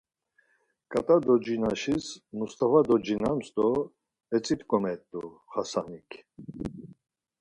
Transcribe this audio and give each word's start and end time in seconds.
Ǩat̆a 0.91 1.17
docinaşis 1.25 2.05
Mustava 2.37 2.81
docinams 2.87 3.47
do 3.55 3.67
etzit̆ǩomet̆u 4.35 5.21
Xasanik. 5.51 6.09